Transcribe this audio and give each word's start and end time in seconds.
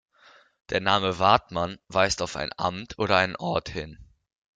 Der 0.71 0.81
Name 0.81 1.19
"Wartmann" 1.19 1.77
weist 1.87 2.23
auf 2.23 2.35
ein 2.35 2.49
Amt 2.57 2.97
oder 2.97 3.17
einen 3.17 3.35
Ort 3.35 3.69
hin. 3.69 3.99